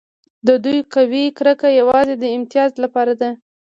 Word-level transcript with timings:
د 0.47 0.49
دوی 0.63 0.79
قومي 0.93 1.25
کرکه 1.37 1.69
یوازې 1.79 2.13
د 2.17 2.25
امتیاز 2.37 2.71
لپاره 2.83 3.13
ده. 3.21 3.29